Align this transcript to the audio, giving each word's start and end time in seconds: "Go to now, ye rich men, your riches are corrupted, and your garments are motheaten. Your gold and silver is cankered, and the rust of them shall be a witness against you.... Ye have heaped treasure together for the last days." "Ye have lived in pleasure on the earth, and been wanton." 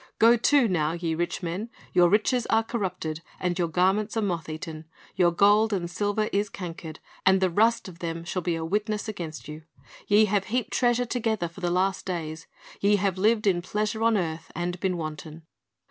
"Go 0.17 0.35
to 0.35 0.67
now, 0.67 0.93
ye 0.93 1.13
rich 1.13 1.43
men, 1.43 1.69
your 1.93 2.09
riches 2.09 2.47
are 2.47 2.63
corrupted, 2.63 3.21
and 3.39 3.59
your 3.59 3.67
garments 3.67 4.17
are 4.17 4.23
motheaten. 4.23 4.85
Your 5.15 5.29
gold 5.29 5.71
and 5.73 5.87
silver 5.91 6.27
is 6.33 6.49
cankered, 6.49 6.97
and 7.23 7.39
the 7.39 7.51
rust 7.51 7.87
of 7.87 7.99
them 7.99 8.23
shall 8.23 8.41
be 8.41 8.55
a 8.55 8.65
witness 8.65 9.07
against 9.07 9.47
you.... 9.47 9.61
Ye 10.07 10.25
have 10.25 10.45
heaped 10.45 10.71
treasure 10.73 11.05
together 11.05 11.47
for 11.47 11.61
the 11.61 11.69
last 11.69 12.03
days." 12.03 12.47
"Ye 12.79 12.95
have 12.95 13.19
lived 13.19 13.45
in 13.45 13.61
pleasure 13.61 14.01
on 14.01 14.15
the 14.15 14.21
earth, 14.21 14.51
and 14.55 14.79
been 14.79 14.97
wanton." 14.97 15.43